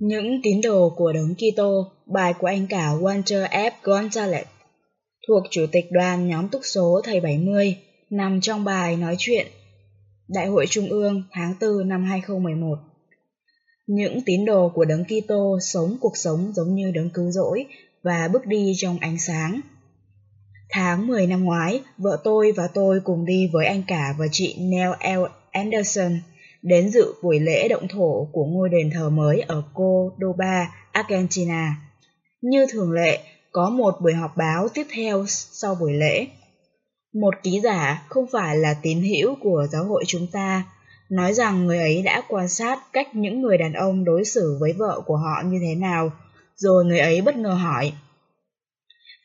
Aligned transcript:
Những 0.00 0.40
tín 0.42 0.60
đồ 0.60 0.90
của 0.96 1.12
Đấng 1.12 1.34
Kitô, 1.34 1.92
bài 2.06 2.34
của 2.38 2.46
anh 2.46 2.66
cả 2.66 2.94
Walter 3.00 3.48
F. 3.48 3.70
Gonzalez, 3.82 4.44
thuộc 5.28 5.42
Chủ 5.50 5.66
tịch 5.72 5.84
đoàn 5.90 6.28
nhóm 6.28 6.48
túc 6.48 6.60
số 6.64 7.00
Thầy 7.04 7.20
70, 7.20 7.76
nằm 8.10 8.40
trong 8.40 8.64
bài 8.64 8.96
nói 8.96 9.16
chuyện 9.18 9.46
Đại 10.28 10.46
hội 10.46 10.66
Trung 10.70 10.88
ương 10.88 11.22
tháng 11.30 11.54
4 11.60 11.88
năm 11.88 12.04
2011. 12.04 12.78
Những 13.86 14.20
tín 14.26 14.44
đồ 14.44 14.72
của 14.74 14.84
Đấng 14.84 15.04
Kitô 15.04 15.58
sống 15.62 15.96
cuộc 16.00 16.16
sống 16.16 16.52
giống 16.54 16.74
như 16.74 16.90
Đấng 16.90 17.10
cứu 17.10 17.30
rỗi 17.30 17.66
và 18.02 18.28
bước 18.32 18.46
đi 18.46 18.72
trong 18.76 18.98
ánh 19.00 19.18
sáng. 19.18 19.60
Tháng 20.70 21.06
10 21.06 21.26
năm 21.26 21.44
ngoái, 21.44 21.80
vợ 21.98 22.20
tôi 22.24 22.52
và 22.52 22.66
tôi 22.74 23.00
cùng 23.04 23.24
đi 23.24 23.50
với 23.52 23.66
anh 23.66 23.82
cả 23.86 24.14
và 24.18 24.26
chị 24.32 24.56
Neil 24.58 24.90
L. 25.18 25.24
Anderson 25.50 26.20
đến 26.62 26.90
dự 26.90 27.14
buổi 27.22 27.40
lễ 27.40 27.68
động 27.68 27.88
thổ 27.88 28.28
của 28.32 28.44
ngôi 28.44 28.68
đền 28.68 28.90
thờ 28.94 29.10
mới 29.10 29.40
ở 29.40 29.62
Cordoba, 29.74 30.74
Argentina. 30.92 31.76
Như 32.40 32.66
thường 32.72 32.92
lệ, 32.92 33.20
có 33.52 33.70
một 33.70 33.94
buổi 34.00 34.14
họp 34.14 34.36
báo 34.36 34.68
tiếp 34.74 34.86
theo 34.94 35.24
sau 35.28 35.74
buổi 35.74 35.92
lễ. 35.92 36.26
Một 37.14 37.34
ký 37.42 37.60
giả 37.60 38.06
không 38.08 38.26
phải 38.32 38.56
là 38.56 38.74
tín 38.82 39.02
hữu 39.02 39.34
của 39.40 39.66
giáo 39.70 39.84
hội 39.84 40.04
chúng 40.06 40.26
ta, 40.32 40.64
nói 41.10 41.34
rằng 41.34 41.66
người 41.66 41.78
ấy 41.78 42.02
đã 42.02 42.22
quan 42.28 42.48
sát 42.48 42.92
cách 42.92 43.14
những 43.14 43.42
người 43.42 43.58
đàn 43.58 43.72
ông 43.72 44.04
đối 44.04 44.24
xử 44.24 44.56
với 44.60 44.72
vợ 44.72 45.00
của 45.06 45.16
họ 45.16 45.42
như 45.44 45.58
thế 45.60 45.74
nào, 45.74 46.12
rồi 46.56 46.84
người 46.84 46.98
ấy 46.98 47.20
bất 47.20 47.36
ngờ 47.36 47.50
hỏi. 47.54 47.92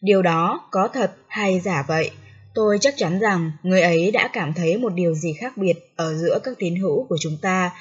Điều 0.02 0.22
đó 0.22 0.68
có 0.72 0.88
thật 0.88 1.16
hay 1.28 1.60
giả 1.60 1.86
vậy? 1.88 2.12
Tôi 2.56 2.78
chắc 2.82 2.94
chắn 2.98 3.20
rằng 3.20 3.52
người 3.64 3.82
ấy 3.82 4.12
đã 4.12 4.30
cảm 4.34 4.54
thấy 4.54 4.78
một 4.78 4.94
điều 4.94 5.14
gì 5.14 5.34
khác 5.34 5.58
biệt 5.58 5.74
ở 5.96 6.14
giữa 6.14 6.40
các 6.44 6.54
tín 6.60 6.76
hữu 6.76 7.06
của 7.10 7.18
chúng 7.20 7.38
ta. 7.42 7.72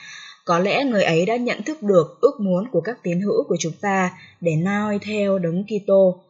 Có 0.45 0.59
lẽ 0.59 0.85
người 0.85 1.03
ấy 1.03 1.27
đã 1.27 1.37
nhận 1.37 1.63
thức 1.63 1.83
được 1.83 2.19
ước 2.21 2.41
muốn 2.41 2.69
của 2.71 2.81
các 2.81 2.99
tín 3.03 3.21
hữu 3.21 3.45
của 3.49 3.57
chúng 3.61 3.73
ta 3.81 4.19
để 4.41 4.57
noi 4.57 4.99
theo 4.99 5.39
đấng 5.39 5.65
Kitô. 5.65 6.21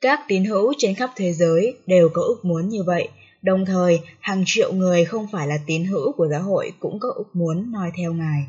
Các 0.00 0.20
tín 0.28 0.44
hữu 0.44 0.72
trên 0.78 0.94
khắp 0.94 1.10
thế 1.16 1.32
giới 1.32 1.76
đều 1.86 2.08
có 2.14 2.22
ước 2.22 2.44
muốn 2.44 2.68
như 2.68 2.82
vậy. 2.82 3.08
Đồng 3.42 3.64
thời, 3.64 4.00
hàng 4.20 4.42
triệu 4.46 4.72
người 4.72 5.04
không 5.04 5.26
phải 5.32 5.46
là 5.46 5.58
tín 5.66 5.84
hữu 5.84 6.12
của 6.12 6.28
giáo 6.28 6.42
hội 6.42 6.72
cũng 6.78 6.98
có 7.00 7.08
ước 7.16 7.36
muốn 7.36 7.72
noi 7.72 7.90
theo 7.96 8.12
Ngài. 8.12 8.44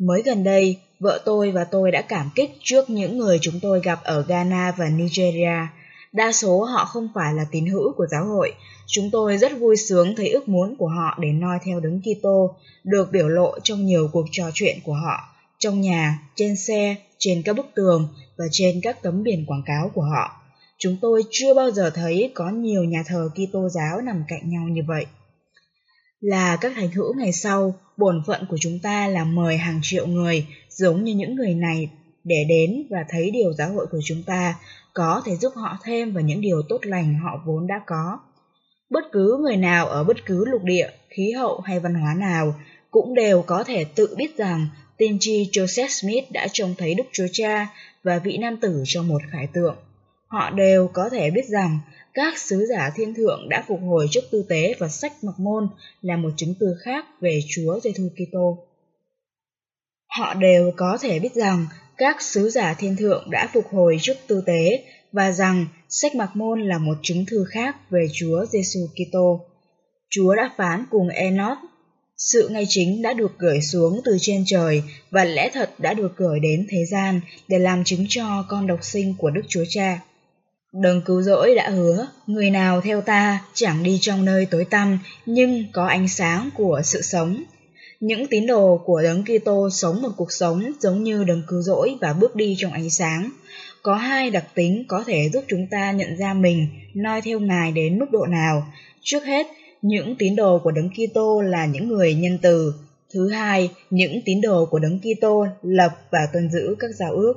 Mới 0.00 0.22
gần 0.22 0.44
đây, 0.44 0.76
vợ 1.00 1.22
tôi 1.24 1.50
và 1.50 1.64
tôi 1.64 1.90
đã 1.90 2.02
cảm 2.02 2.30
kích 2.34 2.50
trước 2.62 2.90
những 2.90 3.18
người 3.18 3.38
chúng 3.42 3.60
tôi 3.62 3.80
gặp 3.80 4.00
ở 4.04 4.24
Ghana 4.28 4.74
và 4.78 4.88
Nigeria– 4.88 5.58
Đa 6.14 6.32
số 6.32 6.64
họ 6.64 6.84
không 6.84 7.08
phải 7.14 7.34
là 7.34 7.46
tín 7.50 7.66
hữu 7.66 7.92
của 7.96 8.06
giáo 8.10 8.26
hội. 8.26 8.52
Chúng 8.86 9.10
tôi 9.12 9.38
rất 9.38 9.52
vui 9.58 9.76
sướng 9.76 10.16
thấy 10.16 10.30
ước 10.30 10.48
muốn 10.48 10.76
của 10.78 10.88
họ 10.88 11.18
để 11.20 11.28
noi 11.32 11.58
theo 11.64 11.80
đấng 11.80 12.00
Kitô 12.00 12.56
được 12.84 13.12
biểu 13.12 13.28
lộ 13.28 13.58
trong 13.62 13.86
nhiều 13.86 14.08
cuộc 14.12 14.26
trò 14.30 14.50
chuyện 14.54 14.78
của 14.84 14.92
họ, 14.92 15.20
trong 15.58 15.80
nhà, 15.80 16.18
trên 16.34 16.56
xe, 16.56 16.96
trên 17.18 17.42
các 17.42 17.56
bức 17.56 17.66
tường 17.74 18.08
và 18.38 18.44
trên 18.50 18.80
các 18.82 19.02
tấm 19.02 19.22
biển 19.22 19.46
quảng 19.46 19.62
cáo 19.66 19.90
của 19.94 20.02
họ. 20.02 20.40
Chúng 20.78 20.96
tôi 21.02 21.22
chưa 21.30 21.54
bao 21.54 21.70
giờ 21.70 21.90
thấy 21.90 22.32
có 22.34 22.50
nhiều 22.50 22.84
nhà 22.84 23.02
thờ 23.06 23.28
Kitô 23.34 23.68
giáo 23.68 24.00
nằm 24.00 24.24
cạnh 24.28 24.50
nhau 24.50 24.68
như 24.68 24.82
vậy. 24.86 25.06
Là 26.20 26.56
các 26.56 26.72
thánh 26.76 26.90
hữu 26.90 27.14
ngày 27.14 27.32
sau, 27.32 27.74
bổn 27.96 28.22
phận 28.26 28.46
của 28.48 28.56
chúng 28.60 28.78
ta 28.82 29.08
là 29.08 29.24
mời 29.24 29.56
hàng 29.56 29.80
triệu 29.82 30.06
người 30.06 30.46
giống 30.68 31.04
như 31.04 31.14
những 31.14 31.34
người 31.34 31.54
này 31.54 31.88
để 32.24 32.44
đến 32.48 32.86
và 32.90 33.04
thấy 33.08 33.30
điều 33.30 33.52
giáo 33.52 33.72
hội 33.72 33.86
của 33.90 34.00
chúng 34.04 34.22
ta 34.22 34.54
có 34.94 35.22
thể 35.24 35.36
giúp 35.36 35.52
họ 35.56 35.78
thêm 35.84 36.12
vào 36.12 36.22
những 36.22 36.40
điều 36.40 36.62
tốt 36.68 36.78
lành 36.82 37.14
họ 37.14 37.42
vốn 37.46 37.66
đã 37.66 37.80
có. 37.86 38.18
Bất 38.90 39.04
cứ 39.12 39.38
người 39.42 39.56
nào 39.56 39.86
ở 39.86 40.04
bất 40.04 40.16
cứ 40.26 40.44
lục 40.44 40.62
địa, 40.62 40.88
khí 41.08 41.32
hậu 41.32 41.60
hay 41.60 41.80
văn 41.80 41.94
hóa 41.94 42.14
nào 42.14 42.54
cũng 42.90 43.14
đều 43.14 43.42
có 43.42 43.64
thể 43.64 43.84
tự 43.84 44.14
biết 44.16 44.36
rằng 44.36 44.66
tiên 44.96 45.16
tri 45.20 45.50
Joseph 45.52 45.88
Smith 45.88 46.32
đã 46.32 46.48
trông 46.52 46.74
thấy 46.78 46.94
Đức 46.94 47.04
Chúa 47.12 47.26
Cha 47.32 47.68
và 48.02 48.18
vị 48.18 48.36
nam 48.36 48.56
tử 48.56 48.82
trong 48.86 49.08
một 49.08 49.22
khải 49.32 49.46
tượng. 49.52 49.76
Họ 50.26 50.50
đều 50.50 50.88
có 50.92 51.08
thể 51.08 51.30
biết 51.30 51.44
rằng 51.48 51.78
các 52.14 52.38
sứ 52.38 52.66
giả 52.68 52.90
thiên 52.94 53.14
thượng 53.14 53.48
đã 53.48 53.64
phục 53.66 53.80
hồi 53.80 54.06
trước 54.10 54.20
tư 54.30 54.44
tế 54.48 54.74
và 54.78 54.88
sách 54.88 55.12
mặc 55.22 55.34
môn 55.38 55.68
là 56.02 56.16
một 56.16 56.30
chứng 56.36 56.54
từ 56.60 56.66
khác 56.84 57.04
về 57.20 57.40
Chúa 57.48 57.80
Giêsu 57.80 58.08
Kitô. 58.08 58.58
Họ 60.18 60.34
đều 60.34 60.72
có 60.76 60.98
thể 61.00 61.18
biết 61.18 61.34
rằng 61.34 61.66
các 61.96 62.22
sứ 62.22 62.50
giả 62.50 62.74
thiên 62.74 62.96
thượng 62.96 63.30
đã 63.30 63.48
phục 63.52 63.64
hồi 63.72 63.98
trước 64.00 64.16
tư 64.26 64.42
tế 64.46 64.84
và 65.12 65.32
rằng 65.32 65.66
sách 65.88 66.14
mặc 66.14 66.30
môn 66.34 66.62
là 66.62 66.78
một 66.78 66.94
chứng 67.02 67.26
thư 67.26 67.44
khác 67.44 67.76
về 67.90 68.06
Chúa 68.12 68.44
Giêsu 68.52 68.80
Kitô. 68.94 69.40
Chúa 70.10 70.34
đã 70.34 70.50
phán 70.56 70.84
cùng 70.90 71.08
Enoch, 71.08 71.58
sự 72.16 72.48
ngay 72.48 72.64
chính 72.68 73.02
đã 73.02 73.12
được 73.12 73.38
gửi 73.38 73.60
xuống 73.60 74.00
từ 74.04 74.16
trên 74.20 74.44
trời 74.46 74.82
và 75.10 75.24
lẽ 75.24 75.50
thật 75.52 75.70
đã 75.78 75.94
được 75.94 76.16
gửi 76.16 76.40
đến 76.40 76.66
thế 76.70 76.84
gian 76.90 77.20
để 77.48 77.58
làm 77.58 77.84
chứng 77.84 78.06
cho 78.08 78.44
con 78.48 78.66
độc 78.66 78.84
sinh 78.84 79.14
của 79.18 79.30
Đức 79.30 79.42
Chúa 79.48 79.64
Cha. 79.68 80.00
Đấng 80.72 81.02
cứu 81.02 81.22
rỗi 81.22 81.54
đã 81.54 81.70
hứa, 81.70 82.06
người 82.26 82.50
nào 82.50 82.80
theo 82.80 83.00
ta 83.00 83.44
chẳng 83.54 83.82
đi 83.82 83.98
trong 84.00 84.24
nơi 84.24 84.46
tối 84.46 84.64
tăm 84.70 84.98
nhưng 85.26 85.64
có 85.72 85.86
ánh 85.86 86.08
sáng 86.08 86.50
của 86.54 86.80
sự 86.84 87.02
sống. 87.02 87.44
Những 88.06 88.26
tín 88.26 88.46
đồ 88.46 88.80
của 88.84 89.02
Đấng 89.02 89.24
Kitô 89.24 89.70
sống 89.70 90.02
một 90.02 90.08
cuộc 90.16 90.32
sống 90.32 90.72
giống 90.80 91.02
như 91.02 91.24
Đấng 91.24 91.42
cứu 91.48 91.62
rỗi 91.62 91.96
và 92.00 92.12
bước 92.12 92.36
đi 92.36 92.54
trong 92.58 92.72
ánh 92.72 92.90
sáng. 92.90 93.30
Có 93.82 93.94
hai 93.94 94.30
đặc 94.30 94.44
tính 94.54 94.84
có 94.88 95.04
thể 95.06 95.28
giúp 95.32 95.44
chúng 95.48 95.66
ta 95.70 95.92
nhận 95.92 96.16
ra 96.16 96.34
mình 96.34 96.68
noi 96.94 97.20
theo 97.20 97.40
Ngài 97.40 97.72
đến 97.72 97.98
mức 97.98 98.06
độ 98.12 98.26
nào. 98.26 98.66
Trước 99.02 99.24
hết, 99.24 99.46
những 99.82 100.16
tín 100.18 100.36
đồ 100.36 100.58
của 100.58 100.70
Đấng 100.70 100.90
Kitô 100.90 101.40
là 101.40 101.66
những 101.66 101.88
người 101.88 102.14
nhân 102.14 102.38
từ. 102.42 102.74
Thứ 103.14 103.28
hai, 103.28 103.70
những 103.90 104.20
tín 104.24 104.40
đồ 104.40 104.66
của 104.66 104.78
Đấng 104.78 104.98
Kitô 104.98 105.46
lập 105.62 105.90
và 106.10 106.20
tuân 106.32 106.50
giữ 106.50 106.74
các 106.78 106.90
giao 106.98 107.12
ước. 107.12 107.34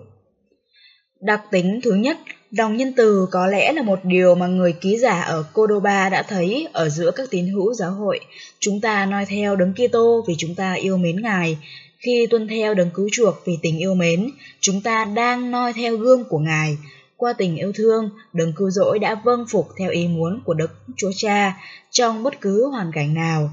Đặc 1.22 1.42
tính 1.52 1.80
thứ 1.84 1.94
nhất, 1.94 2.18
lòng 2.52 2.78
nhân 2.78 2.94
từ 2.98 3.28
có 3.32 3.48
lẽ 3.48 3.74
là 3.74 3.82
một 3.82 4.00
điều 4.04 4.36
mà 4.36 4.48
người 4.48 4.74
ký 4.74 4.98
giả 4.98 5.22
ở 5.22 5.44
Cordoba 5.54 6.10
đã 6.10 6.24
thấy 6.24 6.68
ở 6.74 6.90
giữa 6.90 7.12
các 7.12 7.30
tín 7.32 7.48
hữu 7.48 7.74
giáo 7.74 7.92
hội. 7.92 8.20
Chúng 8.60 8.82
ta 8.82 9.06
noi 9.06 9.26
theo 9.26 9.56
đấng 9.56 9.74
Kitô 9.74 10.26
vì 10.28 10.36
chúng 10.38 10.56
ta 10.56 10.74
yêu 10.74 10.98
mến 10.98 11.22
Ngài. 11.22 11.58
Khi 11.98 12.28
tuân 12.30 12.48
theo 12.48 12.74
đấng 12.74 12.90
cứu 12.94 13.10
chuộc 13.12 13.36
vì 13.46 13.58
tình 13.62 13.78
yêu 13.78 13.94
mến, 13.94 14.30
chúng 14.60 14.82
ta 14.82 15.06
đang 15.06 15.52
noi 15.52 15.74
theo 15.74 15.98
gương 15.98 16.24
của 16.30 16.40
Ngài. 16.40 16.78
Qua 17.18 17.34
tình 17.34 17.56
yêu 17.56 17.72
thương, 17.76 18.10
đấng 18.34 18.54
cứu 18.54 18.70
rỗi 18.70 19.00
đã 19.00 19.16
vâng 19.16 19.46
phục 19.50 19.68
theo 19.78 19.92
ý 19.92 20.08
muốn 20.08 20.42
của 20.46 20.54
Đức 20.54 20.72
Chúa 20.96 21.12
Cha 21.16 21.58
trong 21.92 22.24
bất 22.24 22.42
cứ 22.42 22.68
hoàn 22.68 22.92
cảnh 22.92 23.14
nào. 23.14 23.52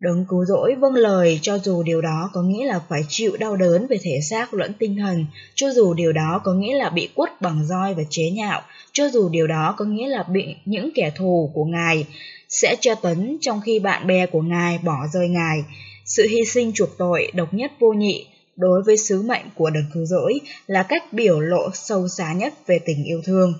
Đấng 0.00 0.24
cứu 0.28 0.44
rỗi 0.44 0.74
vâng 0.74 0.94
lời 0.94 1.38
cho 1.42 1.58
dù 1.58 1.82
điều 1.82 2.00
đó 2.00 2.30
có 2.32 2.42
nghĩa 2.42 2.66
là 2.66 2.80
phải 2.88 3.02
chịu 3.08 3.36
đau 3.36 3.56
đớn 3.56 3.86
về 3.86 3.98
thể 4.02 4.20
xác 4.30 4.54
lẫn 4.54 4.72
tinh 4.78 4.96
thần, 4.96 5.26
cho 5.54 5.70
dù 5.70 5.94
điều 5.94 6.12
đó 6.12 6.40
có 6.44 6.52
nghĩa 6.52 6.76
là 6.76 6.90
bị 6.90 7.08
quất 7.14 7.40
bằng 7.40 7.66
roi 7.66 7.94
và 7.94 8.02
chế 8.10 8.30
nhạo, 8.30 8.62
cho 8.92 9.08
dù 9.08 9.28
điều 9.28 9.46
đó 9.46 9.74
có 9.78 9.84
nghĩa 9.84 10.08
là 10.08 10.22
bị 10.22 10.44
những 10.64 10.90
kẻ 10.94 11.12
thù 11.16 11.50
của 11.54 11.64
Ngài 11.64 12.06
sẽ 12.48 12.76
tra 12.80 12.94
tấn 13.02 13.38
trong 13.40 13.60
khi 13.64 13.78
bạn 13.78 14.06
bè 14.06 14.26
của 14.26 14.42
Ngài 14.42 14.78
bỏ 14.78 15.06
rơi 15.12 15.28
Ngài. 15.28 15.64
Sự 16.04 16.26
hy 16.28 16.44
sinh 16.44 16.72
chuộc 16.72 16.98
tội 16.98 17.30
độc 17.34 17.54
nhất 17.54 17.72
vô 17.78 17.92
nhị 17.92 18.26
đối 18.56 18.82
với 18.82 18.96
sứ 18.96 19.22
mệnh 19.22 19.44
của 19.54 19.70
đấng 19.70 19.84
cứu 19.94 20.04
rỗi 20.04 20.40
là 20.66 20.82
cách 20.82 21.12
biểu 21.12 21.40
lộ 21.40 21.70
sâu 21.74 22.08
xa 22.08 22.32
nhất 22.32 22.54
về 22.66 22.78
tình 22.86 23.04
yêu 23.04 23.20
thương 23.24 23.54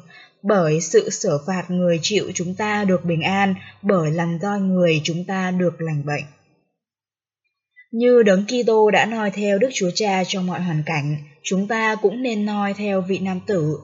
bởi 0.48 0.80
sự 0.80 1.10
sửa 1.10 1.38
phạt 1.46 1.64
người 1.68 1.98
chịu 2.02 2.30
chúng 2.34 2.54
ta 2.54 2.84
được 2.84 3.04
bình 3.04 3.22
an, 3.22 3.54
bởi 3.82 4.10
lần 4.10 4.38
roi 4.42 4.60
người 4.60 5.00
chúng 5.04 5.24
ta 5.24 5.50
được 5.50 5.80
lành 5.80 6.02
bệnh. 6.06 6.24
Như 7.92 8.22
đấng 8.22 8.44
Kitô 8.46 8.90
đã 8.90 9.06
noi 9.06 9.30
theo 9.30 9.58
Đức 9.58 9.68
Chúa 9.72 9.90
Cha 9.94 10.24
trong 10.24 10.46
mọi 10.46 10.60
hoàn 10.60 10.82
cảnh, 10.86 11.16
chúng 11.42 11.68
ta 11.68 11.94
cũng 12.02 12.22
nên 12.22 12.46
noi 12.46 12.74
theo 12.74 13.00
vị 13.00 13.18
nam 13.18 13.40
tử. 13.46 13.78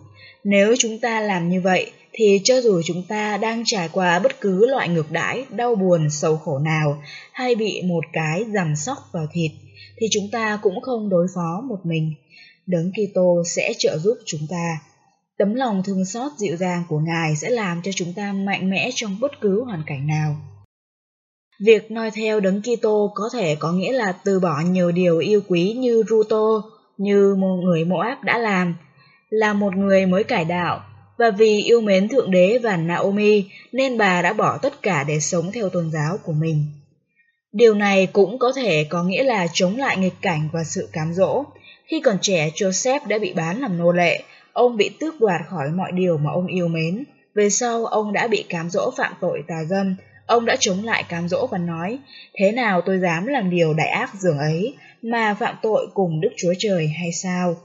Nếu 0.45 0.75
chúng 0.79 0.99
ta 0.99 1.21
làm 1.21 1.49
như 1.49 1.61
vậy, 1.61 1.91
thì 2.13 2.41
cho 2.45 2.61
dù 2.61 2.83
chúng 2.85 3.03
ta 3.09 3.37
đang 3.37 3.63
trải 3.67 3.89
qua 3.93 4.19
bất 4.19 4.41
cứ 4.41 4.67
loại 4.67 4.89
ngược 4.89 5.11
đãi, 5.11 5.45
đau 5.51 5.75
buồn, 5.75 6.11
sầu 6.11 6.37
khổ 6.37 6.59
nào, 6.59 7.03
hay 7.33 7.55
bị 7.55 7.83
một 7.83 8.05
cái 8.13 8.45
rằm 8.53 8.77
sóc 8.77 8.99
vào 9.13 9.27
thịt, 9.33 9.51
thì 9.97 10.07
chúng 10.11 10.29
ta 10.33 10.59
cũng 10.63 10.81
không 10.81 11.09
đối 11.09 11.27
phó 11.35 11.63
một 11.69 11.79
mình. 11.85 12.15
Đấng 12.67 12.93
Kitô 12.93 13.43
sẽ 13.47 13.73
trợ 13.79 13.99
giúp 13.99 14.19
chúng 14.27 14.47
ta. 14.51 14.79
Tấm 15.43 15.55
lòng 15.55 15.83
thương 15.83 16.05
xót 16.05 16.33
dịu 16.39 16.57
dàng 16.57 16.85
của 16.89 16.99
Ngài 16.99 17.37
sẽ 17.37 17.51
làm 17.51 17.83
cho 17.83 17.93
chúng 17.95 18.13
ta 18.17 18.33
mạnh 18.33 18.71
mẽ 18.71 18.91
trong 18.95 19.21
bất 19.21 19.41
cứ 19.41 19.65
hoàn 19.65 19.83
cảnh 19.87 20.07
nào. 20.07 20.37
Việc 21.65 21.91
noi 21.91 22.11
theo 22.11 22.41
đấng 22.41 22.63
Kitô 22.63 23.13
có 23.15 23.31
thể 23.33 23.55
có 23.55 23.73
nghĩa 23.73 23.93
là 23.93 24.13
từ 24.13 24.41
bỏ 24.41 24.61
nhiều 24.61 24.93
điều 24.93 25.19
yêu 25.19 25.41
quý 25.49 25.73
như 25.73 26.03
Ruto, 26.09 26.63
như 26.99 27.35
một 27.35 27.57
người 27.65 27.85
Moab 27.85 28.23
đã 28.25 28.39
làm, 28.39 28.77
là 29.31 29.53
một 29.53 29.77
người 29.77 30.07
mới 30.07 30.25
cải 30.25 30.45
đạo, 30.45 30.81
và 31.19 31.31
vì 31.31 31.63
yêu 31.63 31.81
mến 31.81 32.09
Thượng 32.09 32.31
Đế 32.31 32.59
và 32.63 32.77
Naomi 32.77 33.45
nên 33.73 33.99
bà 33.99 34.23
đã 34.23 34.33
bỏ 34.33 34.59
tất 34.59 34.83
cả 34.83 35.05
để 35.09 35.21
sống 35.21 35.53
theo 35.53 35.69
tôn 35.69 35.91
giáo 35.91 36.19
của 36.25 36.33
mình. 36.33 36.67
Điều 37.53 37.75
này 37.75 38.07
cũng 38.07 38.39
có 38.39 38.53
thể 38.57 38.85
có 38.85 39.03
nghĩa 39.05 39.23
là 39.23 39.47
chống 39.53 39.77
lại 39.77 39.97
nghịch 39.97 40.21
cảnh 40.23 40.49
và 40.53 40.65
sự 40.65 40.89
cám 40.93 41.15
dỗ. 41.15 41.45
Khi 41.87 42.01
còn 42.01 42.19
trẻ, 42.21 42.51
Joseph 42.55 43.01
đã 43.09 43.19
bị 43.19 43.33
bán 43.33 43.61
làm 43.61 43.79
nô 43.79 43.93
lệ, 43.93 44.23
ông 44.53 44.77
bị 44.77 44.91
tước 45.01 45.21
đoạt 45.21 45.41
khỏi 45.49 45.71
mọi 45.71 45.93
điều 45.93 46.19
mà 46.19 46.31
ông 46.31 46.47
yêu 46.47 46.69
mến. 46.69 47.05
Về 47.35 47.51
sau, 47.51 47.87
ông 47.87 48.13
đã 48.13 48.27
bị 48.27 48.45
cám 48.49 48.71
dỗ 48.71 48.91
phạm 48.97 49.13
tội 49.21 49.43
tà 49.49 49.65
dâm, 49.65 49.97
ông 50.27 50.47
đã 50.47 50.57
chống 50.61 50.85
lại 50.85 51.05
cám 51.09 51.29
dỗ 51.29 51.47
và 51.47 51.59
nói, 51.59 51.99
thế 52.35 52.53
nào 52.53 52.81
tôi 52.81 52.99
dám 52.99 53.27
làm 53.27 53.51
điều 53.51 53.75
đại 53.75 53.89
ác 53.89 54.11
dường 54.15 54.39
ấy, 54.39 54.75
mà 55.03 55.35
phạm 55.35 55.55
tội 55.63 55.87
cùng 55.95 56.21
Đức 56.21 56.31
Chúa 56.37 56.53
Trời 56.59 56.89
hay 56.89 57.13
sao? 57.13 57.57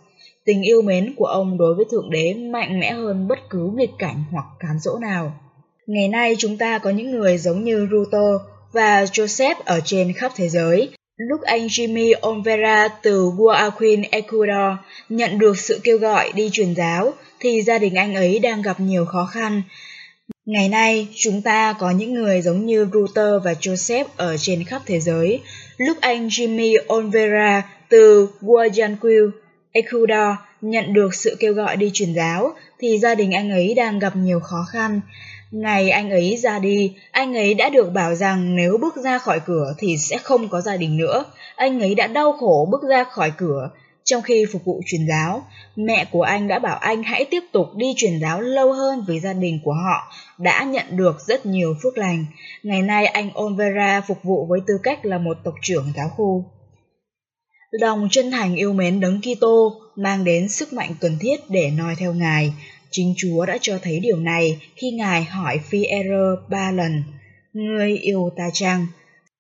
Tình 0.46 0.62
yêu 0.62 0.82
mến 0.82 1.14
của 1.18 1.26
ông 1.26 1.58
đối 1.58 1.76
với 1.76 1.86
Thượng 1.92 2.10
Đế 2.10 2.34
mạnh 2.34 2.80
mẽ 2.80 2.92
hơn 2.92 3.28
bất 3.28 3.40
cứ 3.50 3.72
nghịch 3.76 3.92
cảnh 4.00 4.24
hoặc 4.32 4.46
cám 4.60 4.80
dỗ 4.80 4.98
nào. 4.98 5.32
Ngày 5.88 6.08
nay 6.08 6.36
chúng 6.38 6.58
ta 6.58 6.78
có 6.78 6.90
những 6.90 7.12
người 7.12 7.38
giống 7.38 7.64
như 7.64 7.88
Ruto 7.92 8.40
và 8.72 9.04
Joseph 9.04 9.56
ở 9.66 9.80
trên 9.86 10.14
khắp 10.14 10.32
thế 10.36 10.50
giới. 10.50 10.90
Lúc 11.18 11.42
anh 11.42 11.68
Jimmy 11.68 12.14
Olvera 12.28 12.88
từ 12.88 13.32
Guayaquil, 13.38 14.04
Ecuador 14.12 14.80
nhận 15.10 15.40
được 15.40 15.58
sự 15.58 15.80
kêu 15.84 15.98
gọi 15.98 16.32
đi 16.36 16.50
truyền 16.52 16.74
giáo, 16.74 17.14
thì 17.40 17.62
gia 17.62 17.78
đình 17.78 17.96
anh 17.96 18.16
ấy 18.16 18.40
đang 18.40 18.62
gặp 18.62 18.80
nhiều 18.80 19.06
khó 19.06 19.26
khăn. 19.26 19.62
Ngày 20.46 20.70
nay, 20.70 21.08
chúng 21.16 21.42
ta 21.42 21.74
có 21.80 21.92
những 21.92 22.14
người 22.14 22.42
giống 22.42 22.66
như 22.66 22.88
Ruto 22.94 23.40
và 23.40 23.54
Joseph 23.54 24.06
ở 24.18 24.38
trên 24.38 24.64
khắp 24.64 24.82
thế 24.86 25.00
giới. 25.00 25.42
Lúc 25.78 25.98
anh 26.02 26.28
Jimmy 26.28 26.76
Olvera 26.94 27.64
từ 27.90 28.30
Guayaquil, 28.42 29.24
Ecuador 29.72 30.38
nhận 30.62 30.94
được 30.94 31.16
sự 31.16 31.36
kêu 31.40 31.54
gọi 31.54 31.76
đi 31.76 31.92
truyền 31.94 32.14
giáo 32.14 32.54
thì 32.80 33.00
gia 33.00 33.16
đình 33.16 33.32
anh 33.32 33.52
ấy 33.52 33.74
đang 33.74 34.00
gặp 34.00 34.16
nhiều 34.16 34.40
khó 34.40 34.66
khăn. 34.72 35.02
Ngày 35.52 35.90
anh 35.90 36.10
ấy 36.10 36.38
ra 36.38 36.60
đi, 36.60 36.96
anh 37.12 37.38
ấy 37.38 37.54
đã 37.54 37.70
được 37.70 37.94
bảo 37.94 38.16
rằng 38.16 38.56
nếu 38.56 38.78
bước 38.82 38.96
ra 38.96 39.18
khỏi 39.18 39.40
cửa 39.46 39.74
thì 39.78 39.98
sẽ 39.98 40.18
không 40.18 40.50
có 40.50 40.62
gia 40.62 40.78
đình 40.78 40.98
nữa. 40.98 41.26
Anh 41.56 41.80
ấy 41.80 41.96
đã 41.96 42.08
đau 42.08 42.34
khổ 42.34 42.68
bước 42.72 42.82
ra 42.90 43.04
khỏi 43.04 43.32
cửa. 43.38 43.70
Trong 44.04 44.22
khi 44.22 44.46
phục 44.52 44.66
vụ 44.66 44.82
truyền 44.86 45.08
giáo, 45.08 45.44
mẹ 45.76 46.06
của 46.12 46.22
anh 46.22 46.48
đã 46.48 46.60
bảo 46.60 46.78
anh 46.78 47.04
hãy 47.04 47.26
tiếp 47.32 47.44
tục 47.52 47.68
đi 47.76 47.94
truyền 47.98 48.20
giáo 48.22 48.42
lâu 48.42 48.74
hơn 48.74 49.06
vì 49.08 49.20
gia 49.20 49.34
đình 49.34 49.60
của 49.64 49.74
họ 49.74 50.14
đã 50.38 50.64
nhận 50.64 50.86
được 50.90 51.22
rất 51.28 51.46
nhiều 51.46 51.76
phước 51.84 51.98
lành. 51.98 52.26
Ngày 52.64 52.82
nay 52.82 53.06
anh 53.06 53.32
Olvera 53.40 54.02
phục 54.08 54.24
vụ 54.24 54.46
với 54.46 54.60
tư 54.68 54.74
cách 54.84 55.06
là 55.06 55.18
một 55.18 55.38
tộc 55.44 55.54
trưởng 55.62 55.94
giáo 55.96 56.10
khu. 56.10 56.46
Lòng 57.72 58.08
chân 58.12 58.32
thành 58.32 58.56
yêu 58.56 58.74
mến 58.74 59.00
đấng 59.00 59.22
Kitô 59.22 59.82
mang 59.96 60.24
đến 60.24 60.50
sức 60.50 60.74
mạnh 60.74 60.92
cần 61.02 61.18
thiết 61.20 61.36
để 61.50 61.72
noi 61.78 61.96
theo 61.98 62.14
Ngài. 62.14 62.54
Chính 62.92 63.14
Chúa 63.18 63.46
đã 63.46 63.58
cho 63.62 63.80
thấy 63.82 64.00
điều 64.00 64.18
này 64.18 64.60
khi 64.76 64.92
Ngài 64.92 65.24
hỏi 65.24 65.60
phi 65.70 65.84
error 65.84 66.40
ba 66.50 66.72
lần, 66.72 67.04
Ngươi 67.54 67.98
yêu 67.98 68.30
ta 68.38 68.50
chăng? 68.54 68.88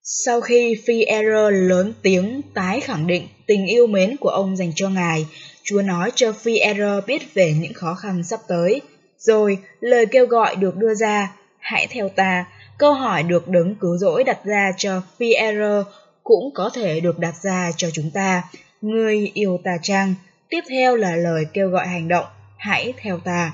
Sau 0.03 0.41
khi 0.41 0.75
phi 0.85 1.03
error 1.03 1.53
lớn 1.53 1.93
tiếng 2.01 2.41
tái 2.53 2.79
khẳng 2.79 3.07
định 3.07 3.27
tình 3.45 3.65
yêu 3.65 3.87
mến 3.87 4.17
của 4.17 4.29
ông 4.29 4.57
dành 4.57 4.71
cho 4.75 4.89
Ngài, 4.89 5.25
Chúa 5.63 5.81
nói 5.81 6.11
cho 6.15 6.33
phi 6.33 6.57
error 6.57 7.05
biết 7.07 7.33
về 7.33 7.53
những 7.59 7.73
khó 7.73 7.93
khăn 7.93 8.23
sắp 8.23 8.39
tới. 8.47 8.81
Rồi, 9.17 9.57
lời 9.79 10.05
kêu 10.05 10.25
gọi 10.25 10.55
được 10.55 10.75
đưa 10.75 10.93
ra, 10.93 11.35
hãy 11.59 11.87
theo 11.87 12.09
ta, 12.09 12.45
câu 12.77 12.93
hỏi 12.93 13.23
được 13.23 13.47
đấng 13.47 13.75
cứu 13.75 13.97
rỗi 13.97 14.23
đặt 14.23 14.45
ra 14.45 14.71
cho 14.77 15.01
phi 15.17 15.33
error 15.33 15.85
cũng 16.23 16.53
có 16.53 16.69
thể 16.73 16.99
được 16.99 17.19
đặt 17.19 17.35
ra 17.43 17.71
cho 17.77 17.89
chúng 17.93 18.11
ta. 18.11 18.43
Ngươi 18.81 19.31
yêu 19.33 19.59
ta 19.63 19.77
chăng? 19.81 20.13
Tiếp 20.49 20.61
theo 20.69 20.95
là 20.95 21.15
lời 21.15 21.45
kêu 21.53 21.69
gọi 21.69 21.87
hành 21.87 22.07
động, 22.07 22.25
hãy 22.57 22.93
theo 22.97 23.19
ta. 23.19 23.53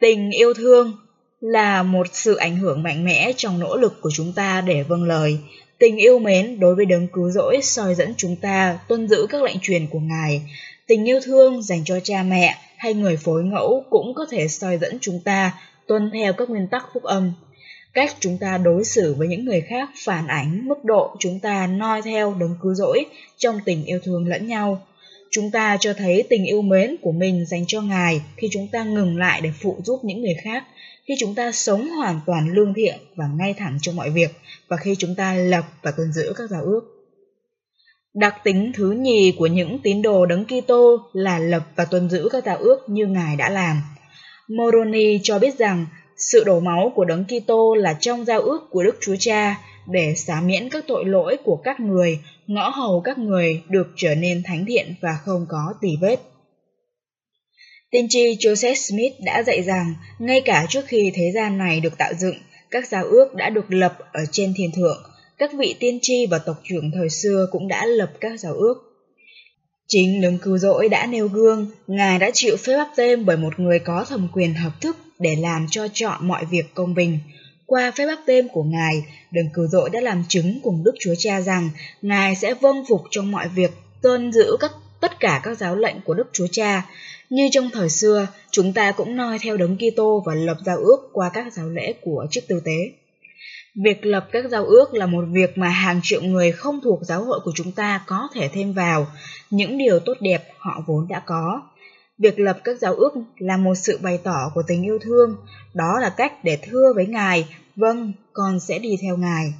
Tình 0.00 0.30
yêu 0.30 0.54
thương 0.54 0.96
là 1.40 1.82
một 1.82 2.06
sự 2.12 2.34
ảnh 2.34 2.56
hưởng 2.56 2.82
mạnh 2.82 3.04
mẽ 3.04 3.32
trong 3.36 3.58
nỗ 3.58 3.76
lực 3.76 4.00
của 4.00 4.10
chúng 4.14 4.32
ta 4.32 4.60
để 4.60 4.82
vâng 4.82 5.04
lời. 5.04 5.38
Tình 5.78 5.96
yêu 5.96 6.18
mến 6.18 6.60
đối 6.60 6.74
với 6.74 6.84
đấng 6.84 7.08
cứu 7.08 7.30
rỗi 7.30 7.60
soi 7.62 7.94
dẫn 7.94 8.14
chúng 8.16 8.36
ta 8.36 8.78
tuân 8.88 9.08
giữ 9.08 9.26
các 9.30 9.42
lệnh 9.42 9.56
truyền 9.62 9.86
của 9.86 10.00
Ngài. 10.00 10.42
Tình 10.86 11.08
yêu 11.08 11.20
thương 11.24 11.62
dành 11.62 11.84
cho 11.84 12.00
cha 12.00 12.22
mẹ 12.22 12.56
hay 12.76 12.94
người 12.94 13.16
phối 13.16 13.44
ngẫu 13.44 13.84
cũng 13.90 14.14
có 14.14 14.26
thể 14.30 14.48
soi 14.48 14.78
dẫn 14.78 14.98
chúng 15.00 15.20
ta 15.24 15.52
tuân 15.86 16.10
theo 16.12 16.32
các 16.32 16.50
nguyên 16.50 16.68
tắc 16.68 16.84
phúc 16.94 17.02
âm. 17.02 17.32
Cách 17.92 18.14
chúng 18.20 18.38
ta 18.38 18.58
đối 18.58 18.84
xử 18.84 19.14
với 19.14 19.28
những 19.28 19.44
người 19.44 19.60
khác 19.60 19.88
phản 20.04 20.26
ánh 20.26 20.68
mức 20.68 20.84
độ 20.84 21.16
chúng 21.18 21.40
ta 21.40 21.66
noi 21.66 22.02
theo 22.02 22.34
đấng 22.40 22.56
cứu 22.62 22.74
rỗi 22.74 23.06
trong 23.36 23.58
tình 23.64 23.84
yêu 23.84 23.98
thương 24.04 24.28
lẫn 24.28 24.46
nhau. 24.46 24.86
Chúng 25.34 25.50
ta 25.50 25.76
cho 25.80 25.92
thấy 25.94 26.24
tình 26.30 26.44
yêu 26.44 26.62
mến 26.62 26.96
của 27.02 27.12
mình 27.12 27.46
dành 27.46 27.64
cho 27.66 27.80
Ngài 27.80 28.22
khi 28.36 28.48
chúng 28.52 28.68
ta 28.72 28.84
ngừng 28.84 29.16
lại 29.16 29.40
để 29.40 29.50
phụ 29.62 29.76
giúp 29.84 30.00
những 30.02 30.22
người 30.22 30.34
khác, 30.44 30.64
khi 31.08 31.14
chúng 31.18 31.34
ta 31.34 31.52
sống 31.52 31.88
hoàn 31.88 32.20
toàn 32.26 32.48
lương 32.52 32.74
thiện 32.74 32.94
và 33.16 33.24
ngay 33.38 33.54
thẳng 33.54 33.78
trong 33.82 33.96
mọi 33.96 34.10
việc, 34.10 34.30
và 34.68 34.76
khi 34.76 34.94
chúng 34.98 35.14
ta 35.14 35.34
lập 35.34 35.64
và 35.82 35.90
tuân 35.90 36.12
giữ 36.12 36.32
các 36.36 36.50
giao 36.50 36.62
ước. 36.62 36.80
Đặc 38.14 38.34
tính 38.44 38.72
thứ 38.74 38.90
nhì 38.90 39.32
của 39.38 39.46
những 39.46 39.78
tín 39.82 40.02
đồ 40.02 40.26
đấng 40.26 40.44
Kitô 40.44 40.98
là 41.12 41.38
lập 41.38 41.62
và 41.76 41.84
tuân 41.84 42.10
giữ 42.10 42.28
các 42.32 42.44
giao 42.46 42.56
ước 42.56 42.78
như 42.88 43.06
Ngài 43.06 43.36
đã 43.36 43.50
làm. 43.50 43.82
Moroni 44.48 45.20
cho 45.22 45.38
biết 45.38 45.58
rằng 45.58 45.86
sự 46.16 46.44
đổ 46.44 46.60
máu 46.60 46.92
của 46.94 47.04
đấng 47.04 47.24
Kitô 47.24 47.74
là 47.74 47.96
trong 48.00 48.24
giao 48.24 48.40
ước 48.40 48.70
của 48.70 48.82
Đức 48.82 48.96
Chúa 49.00 49.16
Cha 49.18 49.60
để 49.86 50.14
xá 50.14 50.40
miễn 50.40 50.68
các 50.68 50.84
tội 50.88 51.04
lỗi 51.04 51.36
của 51.44 51.56
các 51.64 51.80
người, 51.80 52.18
ngõ 52.46 52.68
hầu 52.68 53.00
các 53.00 53.18
người 53.18 53.62
được 53.68 53.86
trở 53.96 54.14
nên 54.14 54.42
thánh 54.42 54.64
thiện 54.68 54.94
và 55.00 55.18
không 55.24 55.46
có 55.48 55.74
tỳ 55.80 55.88
vết. 56.00 56.20
Tiên 57.90 58.06
tri 58.08 58.36
Joseph 58.36 58.74
Smith 58.74 59.12
đã 59.20 59.42
dạy 59.42 59.62
rằng, 59.62 59.94
ngay 60.18 60.40
cả 60.40 60.66
trước 60.68 60.84
khi 60.86 61.12
thế 61.14 61.30
gian 61.34 61.58
này 61.58 61.80
được 61.80 61.98
tạo 61.98 62.12
dựng, 62.18 62.36
các 62.70 62.88
giao 62.88 63.04
ước 63.04 63.34
đã 63.34 63.50
được 63.50 63.64
lập 63.68 63.98
ở 64.12 64.20
trên 64.32 64.52
thiên 64.56 64.70
thượng. 64.72 65.02
Các 65.38 65.50
vị 65.58 65.74
tiên 65.80 65.98
tri 66.02 66.26
và 66.26 66.38
tộc 66.38 66.56
trưởng 66.64 66.90
thời 66.94 67.10
xưa 67.10 67.46
cũng 67.50 67.68
đã 67.68 67.86
lập 67.86 68.12
các 68.20 68.40
giao 68.40 68.54
ước. 68.54 68.74
Chính 69.88 70.20
đấng 70.20 70.38
cứu 70.38 70.58
rỗi 70.58 70.88
đã 70.88 71.06
nêu 71.06 71.28
gương, 71.28 71.70
Ngài 71.86 72.18
đã 72.18 72.30
chịu 72.34 72.56
phép 72.56 72.76
báp 72.76 72.88
tên 72.96 73.24
bởi 73.26 73.36
một 73.36 73.60
người 73.60 73.78
có 73.78 74.04
thẩm 74.04 74.28
quyền 74.32 74.54
hợp 74.54 74.72
thức 74.80 74.96
để 75.18 75.36
làm 75.36 75.66
cho 75.70 75.88
chọn 75.92 76.28
mọi 76.28 76.44
việc 76.44 76.74
công 76.74 76.94
bình. 76.94 77.18
Qua 77.66 77.90
phép 77.90 78.06
bắp 78.06 78.18
tên 78.26 78.48
của 78.52 78.62
Ngài, 78.62 79.04
đấng 79.30 79.50
cứu 79.54 79.66
rỗi 79.66 79.90
đã 79.90 80.00
làm 80.00 80.24
chứng 80.28 80.60
cùng 80.62 80.84
Đức 80.84 80.94
Chúa 81.00 81.14
Cha 81.18 81.40
rằng 81.40 81.70
Ngài 82.02 82.36
sẽ 82.36 82.54
vâng 82.54 82.84
phục 82.88 83.02
trong 83.10 83.30
mọi 83.30 83.48
việc, 83.48 83.70
tuân 84.02 84.32
giữ 84.32 84.56
các 84.60 84.72
tất 85.00 85.20
cả 85.20 85.40
các 85.42 85.58
giáo 85.58 85.76
lệnh 85.76 86.00
của 86.00 86.14
Đức 86.14 86.28
Chúa 86.32 86.46
Cha. 86.52 86.86
Như 87.30 87.48
trong 87.52 87.70
thời 87.72 87.88
xưa, 87.90 88.26
chúng 88.50 88.72
ta 88.72 88.92
cũng 88.92 89.16
noi 89.16 89.38
theo 89.38 89.56
đấng 89.56 89.76
Kitô 89.76 90.22
và 90.26 90.34
lập 90.34 90.56
giao 90.66 90.76
ước 90.76 91.08
qua 91.12 91.30
các 91.34 91.52
giáo 91.52 91.68
lễ 91.68 91.94
của 92.00 92.26
chức 92.30 92.44
tư 92.48 92.60
tế. 92.64 92.90
Việc 93.74 94.06
lập 94.06 94.28
các 94.32 94.44
giao 94.50 94.64
ước 94.64 94.94
là 94.94 95.06
một 95.06 95.24
việc 95.32 95.58
mà 95.58 95.68
hàng 95.68 96.00
triệu 96.02 96.22
người 96.22 96.52
không 96.52 96.80
thuộc 96.84 97.00
giáo 97.02 97.24
hội 97.24 97.40
của 97.44 97.52
chúng 97.54 97.72
ta 97.72 98.04
có 98.06 98.28
thể 98.34 98.48
thêm 98.48 98.72
vào 98.72 99.06
những 99.50 99.78
điều 99.78 100.00
tốt 100.00 100.16
đẹp 100.20 100.48
họ 100.58 100.82
vốn 100.86 101.06
đã 101.08 101.22
có. 101.26 101.62
Việc 102.18 102.38
lập 102.38 102.58
các 102.64 102.78
giao 102.80 102.94
ước 102.94 103.10
là 103.38 103.56
một 103.56 103.74
sự 103.74 103.98
bày 104.02 104.18
tỏ 104.24 104.50
của 104.54 104.62
tình 104.66 104.82
yêu 104.82 104.98
thương, 105.02 105.36
đó 105.74 105.98
là 106.00 106.08
cách 106.08 106.44
để 106.44 106.58
thưa 106.62 106.92
với 106.94 107.06
Ngài, 107.06 107.48
vâng, 107.76 108.12
con 108.32 108.60
sẽ 108.60 108.78
đi 108.78 108.96
theo 109.02 109.16
Ngài. 109.16 109.54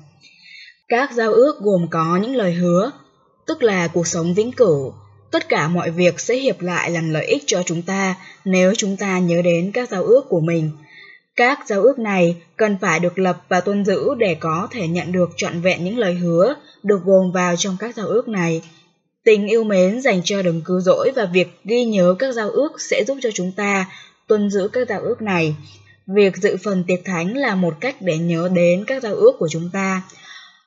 Các 0.89 1.13
giao 1.13 1.33
ước 1.33 1.61
gồm 1.61 1.87
có 1.91 2.19
những 2.23 2.37
lời 2.37 2.53
hứa, 2.53 2.91
tức 3.47 3.63
là 3.63 3.89
cuộc 3.89 4.07
sống 4.07 4.35
vĩnh 4.35 4.53
cửu, 4.53 4.95
tất 5.31 5.49
cả 5.49 5.69
mọi 5.69 5.91
việc 5.91 6.21
sẽ 6.21 6.37
hiệp 6.37 6.61
lại 6.61 6.91
làm 6.91 7.11
lợi 7.11 7.27
ích 7.27 7.43
cho 7.47 7.63
chúng 7.67 7.83
ta 7.83 8.15
nếu 8.45 8.75
chúng 8.75 8.97
ta 8.97 9.19
nhớ 9.19 9.43
đến 9.43 9.71
các 9.75 9.91
giao 9.91 10.05
ước 10.05 10.25
của 10.29 10.41
mình. 10.41 10.71
Các 11.37 11.59
giao 11.67 11.83
ước 11.83 11.99
này 11.99 12.37
cần 12.57 12.77
phải 12.81 13.01
được 13.01 13.19
lập 13.19 13.43
và 13.49 13.61
tuân 13.61 13.85
giữ 13.85 14.15
để 14.19 14.37
có 14.41 14.69
thể 14.71 14.89
nhận 14.89 15.13
được 15.13 15.31
trọn 15.37 15.61
vẹn 15.61 15.85
những 15.85 15.99
lời 15.99 16.15
hứa 16.15 16.55
được 16.83 17.01
gồm 17.05 17.33
vào 17.33 17.57
trong 17.57 17.77
các 17.81 17.97
giao 17.97 18.07
ước 18.07 18.29
này. 18.29 18.63
Tình 19.25 19.47
yêu 19.47 19.65
mến 19.65 20.01
dành 20.01 20.21
cho 20.25 20.43
đấng 20.43 20.63
cứu 20.65 20.81
rỗi 20.81 21.13
và 21.17 21.25
việc 21.25 21.49
ghi 21.65 21.85
nhớ 21.85 22.15
các 22.19 22.33
giao 22.33 22.51
ước 22.51 22.81
sẽ 22.81 23.05
giúp 23.05 23.19
cho 23.23 23.31
chúng 23.35 23.53
ta 23.53 23.87
tuân 24.27 24.51
giữ 24.51 24.69
các 24.69 24.89
giao 24.89 25.01
ước 25.01 25.23
này. 25.23 25.57
Việc 26.07 26.37
dự 26.37 26.57
phần 26.65 26.85
tiệc 26.87 27.05
thánh 27.05 27.37
là 27.37 27.55
một 27.55 27.75
cách 27.81 27.97
để 28.01 28.19
nhớ 28.19 28.49
đến 28.55 28.85
các 28.87 29.03
giao 29.03 29.15
ước 29.15 29.33
của 29.39 29.49
chúng 29.51 29.71
ta. 29.73 30.03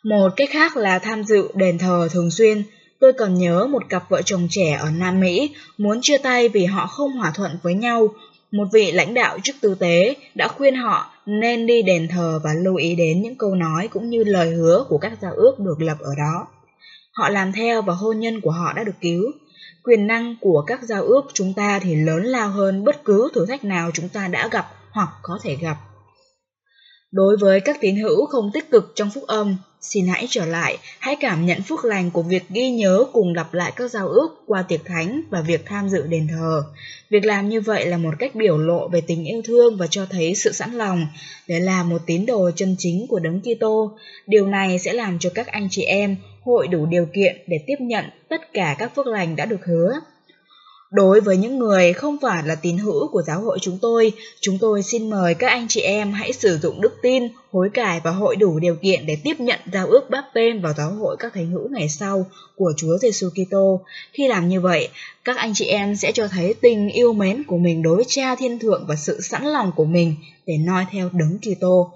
Một 0.04 0.30
cách 0.36 0.50
khác 0.52 0.78
là 0.78 1.00
tham 1.00 1.24
dự 1.24 1.48
đền 1.54 1.78
thờ 1.78 2.08
thường 2.12 2.32
xuyên. 2.32 2.64
Tôi 3.00 3.14
còn 3.14 3.34
nhớ 3.34 3.68
một 3.68 3.84
cặp 3.90 4.10
vợ 4.10 4.22
chồng 4.22 4.48
trẻ 4.50 4.78
ở 4.82 4.90
Nam 4.92 5.20
Mỹ 5.20 5.56
muốn 5.78 6.00
chia 6.02 6.18
tay 6.18 6.50
vì 6.50 6.66
họ 6.66 6.88
không 6.88 7.12
hòa 7.12 7.32
thuận 7.36 7.52
với 7.62 7.74
nhau. 7.74 8.08
Một 8.52 8.66
vị 8.74 8.92
lãnh 8.92 9.14
đạo 9.14 9.38
chức 9.44 9.56
tư 9.62 9.76
tế 9.76 10.16
đã 10.36 10.48
khuyên 10.48 10.76
họ 10.76 11.12
nên 11.26 11.66
đi 11.66 11.82
đền 11.82 12.08
thờ 12.08 12.40
và 12.44 12.54
lưu 12.64 12.76
ý 12.76 12.96
đến 12.96 13.22
những 13.22 13.36
câu 13.36 13.56
nói 13.56 13.88
cũng 13.88 14.10
như 14.10 14.24
lời 14.24 14.50
hứa 14.50 14.86
của 14.90 14.98
các 14.98 15.14
giao 15.22 15.34
ước 15.34 15.60
được 15.60 15.82
lập 15.82 15.98
ở 16.00 16.12
đó. 16.18 16.48
Họ 17.18 17.30
làm 17.30 17.52
theo 17.52 17.82
và 17.82 17.94
hôn 17.94 18.20
nhân 18.20 18.42
của 18.42 18.52
họ 18.52 18.74
đã 18.74 18.84
được 18.84 18.96
cứu. 19.02 19.24
Quyền 19.84 20.08
năng 20.08 20.36
của 20.42 20.64
các 20.68 20.84
giao 20.84 21.04
ước 21.04 21.22
chúng 21.34 21.54
ta 21.54 21.80
thì 21.84 21.96
lớn 21.96 22.24
lao 22.24 22.50
hơn 22.50 22.84
bất 22.84 23.06
cứ 23.06 23.30
thử 23.34 23.46
thách 23.46 23.64
nào 23.64 23.92
chúng 23.94 24.10
ta 24.10 24.28
đã 24.28 24.48
gặp 24.52 24.68
hoặc 24.92 25.10
có 25.22 25.40
thể 25.44 25.56
gặp. 25.56 25.78
Đối 27.12 27.38
với 27.38 27.60
các 27.60 27.78
tín 27.82 27.96
hữu 27.96 28.26
không 28.26 28.52
tích 28.54 28.72
cực 28.72 28.92
trong 28.96 29.10
phúc 29.10 29.24
âm, 29.28 29.58
xin 29.82 30.08
hãy 30.08 30.28
trở 30.30 30.46
lại, 30.46 30.78
hãy 31.00 31.16
cảm 31.20 31.46
nhận 31.46 31.62
phước 31.62 31.86
lành 31.86 32.12
của 32.12 32.22
việc 32.22 32.44
ghi 32.50 32.70
nhớ 32.70 33.06
cùng 33.14 33.34
lặp 33.34 33.54
lại 33.54 33.72
các 33.76 33.92
giao 33.92 34.08
ước 34.08 34.30
qua 34.46 34.62
tiệc 34.62 34.86
thánh 34.86 35.22
và 35.30 35.42
việc 35.42 35.66
tham 35.66 35.90
dự 35.90 36.08
đền 36.08 36.28
thờ. 36.28 36.64
Việc 37.10 37.26
làm 37.26 37.50
như 37.50 37.62
vậy 37.62 37.86
là 37.86 37.98
một 37.98 38.14
cách 38.20 38.36
biểu 38.36 38.58
lộ 38.58 38.88
về 38.88 39.02
tình 39.02 39.26
yêu 39.26 39.42
thương 39.46 39.78
và 39.78 39.88
cho 39.88 40.06
thấy 40.10 40.36
sự 40.36 40.52
sẵn 40.52 40.74
lòng 40.74 41.08
để 41.48 41.60
làm 41.60 41.90
một 41.90 42.02
tín 42.06 42.26
đồ 42.26 42.52
chân 42.56 42.76
chính 42.80 43.08
của 43.08 43.20
Đấng 43.20 43.42
Kitô. 43.42 43.98
Điều 44.28 44.48
này 44.48 44.80
sẽ 44.80 44.94
làm 44.94 45.20
cho 45.20 45.30
các 45.36 45.48
anh 45.48 45.68
chị 45.72 45.84
em 45.84 46.16
hội 46.48 46.68
đủ 46.68 46.86
điều 46.86 47.06
kiện 47.06 47.36
để 47.48 47.60
tiếp 47.68 47.76
nhận 47.80 48.06
tất 48.30 48.54
cả 48.54 48.76
các 48.80 48.96
phước 48.96 49.08
lành 49.08 49.36
đã 49.36 49.46
được 49.46 49.66
hứa. 49.66 50.00
Đối 50.92 51.22
với 51.22 51.38
những 51.38 51.60
người 51.60 51.94
không 51.94 52.18
phải 52.22 52.44
là 52.46 52.56
tín 52.56 52.78
hữu 52.78 53.08
của 53.08 53.22
giáo 53.22 53.42
hội 53.42 53.58
chúng 53.62 53.78
tôi, 53.82 54.12
chúng 54.42 54.58
tôi 54.62 54.84
xin 54.84 55.10
mời 55.10 55.34
các 55.34 55.48
anh 55.48 55.68
chị 55.70 55.82
em 55.82 56.14
hãy 56.14 56.34
sử 56.34 56.58
dụng 56.58 56.82
đức 56.82 56.94
tin, 57.02 57.24
hối 57.52 57.70
cải 57.74 58.02
và 58.04 58.12
hội 58.12 58.36
đủ 58.36 58.60
điều 58.60 58.76
kiện 58.76 59.06
để 59.06 59.18
tiếp 59.24 59.40
nhận 59.40 59.60
giao 59.74 59.88
ước 59.88 60.10
báp 60.10 60.26
tên 60.34 60.62
vào 60.62 60.74
giáo 60.78 60.92
hội 60.92 61.16
các 61.20 61.34
thánh 61.34 61.52
hữu 61.52 61.70
ngày 61.70 61.90
sau 61.90 62.26
của 62.56 62.74
Chúa 62.78 62.98
Giêsu 62.98 63.30
Kitô. 63.30 63.82
Khi 64.14 64.28
làm 64.28 64.50
như 64.50 64.62
vậy, 64.62 64.90
các 65.24 65.38
anh 65.38 65.52
chị 65.56 65.66
em 65.66 65.96
sẽ 65.96 66.12
cho 66.12 66.28
thấy 66.28 66.54
tình 66.62 66.90
yêu 66.90 67.14
mến 67.14 67.44
của 67.44 67.58
mình 67.58 67.82
đối 67.82 67.96
với 67.96 68.06
Cha 68.08 68.36
Thiên 68.36 68.60
Thượng 68.60 68.86
và 68.88 68.96
sự 68.96 69.22
sẵn 69.22 69.46
lòng 69.46 69.72
của 69.76 69.86
mình 69.86 70.16
để 70.46 70.58
noi 70.58 70.86
theo 70.92 71.10
Đấng 71.14 71.38
Kitô. 71.40 71.92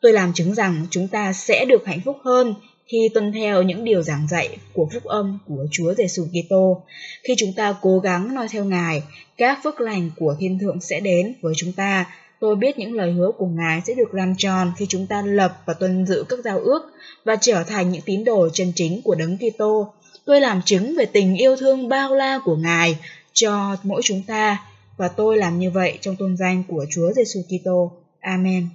Tôi 0.00 0.12
làm 0.12 0.32
chứng 0.32 0.54
rằng 0.54 0.86
chúng 0.90 1.08
ta 1.08 1.32
sẽ 1.32 1.64
được 1.64 1.86
hạnh 1.86 2.00
phúc 2.04 2.16
hơn 2.24 2.54
khi 2.86 3.08
tuân 3.14 3.32
theo 3.32 3.62
những 3.62 3.84
điều 3.84 4.02
giảng 4.02 4.26
dạy 4.30 4.56
của 4.72 4.88
phúc 4.92 5.04
âm 5.04 5.38
của 5.48 5.66
Chúa 5.70 5.94
Giêsu 5.94 6.24
Kitô. 6.24 6.82
Khi 7.22 7.34
chúng 7.38 7.52
ta 7.52 7.74
cố 7.80 7.98
gắng 7.98 8.34
noi 8.34 8.48
theo 8.50 8.64
Ngài, 8.64 9.02
các 9.36 9.58
phước 9.64 9.80
lành 9.80 10.10
của 10.16 10.36
thiên 10.38 10.58
thượng 10.58 10.80
sẽ 10.80 11.00
đến 11.00 11.34
với 11.40 11.54
chúng 11.56 11.72
ta. 11.72 12.06
Tôi 12.40 12.56
biết 12.56 12.78
những 12.78 12.92
lời 12.92 13.12
hứa 13.12 13.30
của 13.38 13.46
Ngài 13.46 13.80
sẽ 13.86 13.94
được 13.94 14.14
làm 14.14 14.34
tròn 14.38 14.72
khi 14.76 14.86
chúng 14.88 15.06
ta 15.06 15.22
lập 15.22 15.62
và 15.66 15.74
tuân 15.74 16.06
giữ 16.06 16.24
các 16.28 16.38
giao 16.44 16.58
ước 16.58 16.82
và 17.24 17.36
trở 17.40 17.64
thành 17.64 17.90
những 17.90 18.02
tín 18.02 18.24
đồ 18.24 18.48
chân 18.52 18.72
chính 18.74 19.02
của 19.02 19.14
Đấng 19.14 19.38
Kitô. 19.38 19.92
Tôi 20.24 20.40
làm 20.40 20.62
chứng 20.64 20.96
về 20.96 21.06
tình 21.06 21.36
yêu 21.36 21.56
thương 21.56 21.88
bao 21.88 22.14
la 22.14 22.38
của 22.44 22.56
Ngài 22.56 22.96
cho 23.32 23.76
mỗi 23.82 24.02
chúng 24.04 24.22
ta 24.26 24.66
và 24.96 25.08
tôi 25.08 25.36
làm 25.36 25.58
như 25.58 25.70
vậy 25.70 25.98
trong 26.00 26.16
tôn 26.16 26.36
danh 26.36 26.62
của 26.68 26.86
Chúa 26.90 27.12
Giêsu 27.12 27.40
Kitô. 27.48 27.92
Amen. 28.20 28.68